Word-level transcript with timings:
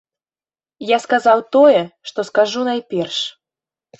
Я 0.91 0.97
сказаў 1.03 1.43
тое, 1.57 1.81
што 2.11 2.25
скажу 2.31 2.65
найперш. 2.69 3.19